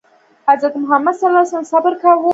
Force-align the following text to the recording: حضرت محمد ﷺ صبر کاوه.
حضرت 0.47 0.73
محمد 0.83 1.13
ﷺ 1.21 1.63
صبر 1.71 1.93
کاوه. 2.01 2.29